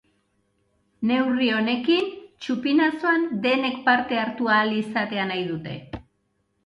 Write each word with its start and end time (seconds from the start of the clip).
Neurri 1.09 1.49
honekin, 1.57 2.09
txupinazoan 2.45 3.27
denek 3.47 3.77
parte 3.91 4.21
hartu 4.23 4.53
ahal 4.57 4.75
izatea 4.83 5.29
nahi 5.35 5.45
dute. 5.55 5.77